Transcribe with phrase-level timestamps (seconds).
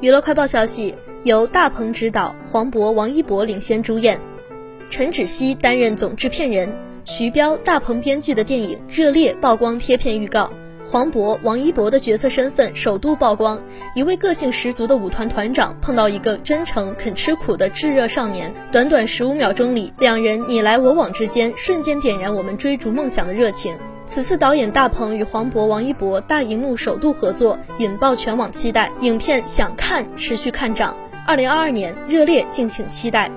[0.00, 4.20] 娱乐快报消息，由大鹏执导，黄渤、王一博领衔主演，
[4.90, 6.72] 陈芷溪担任总制片人，
[7.04, 10.52] 徐彪、大鹏编剧的电影《热烈》曝光贴片预告。
[10.84, 13.62] 黄渤、王一博的角色身份首度曝光，
[13.94, 23.74] 一位个性十足的舞团团长碰到一个真诚肯吃苦的炙热少年，短短十五秒钟里，两人你来我往之间，瞬间点燃我们追逐梦想的热情。
[24.06, 28.90] 此次导演大鹏与黄渤、王一博大荧幕首度合作，引爆全网期待。
[29.00, 30.96] 影片想看，持续看涨。
[31.26, 33.30] 二零二二年热烈，敬请期待。